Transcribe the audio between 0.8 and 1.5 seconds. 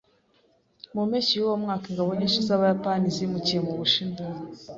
Mu mpeshyi